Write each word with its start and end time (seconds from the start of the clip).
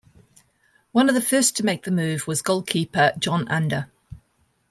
One 0.93 1.09
of 1.09 1.13
the 1.13 1.21
first 1.21 1.55
to 1.57 1.63
make 1.63 1.83
the 1.83 1.91
move 1.91 2.25
was 2.25 2.41
goalkeeper 2.41 3.13
Jon 3.19 3.47
Ander. 3.49 3.91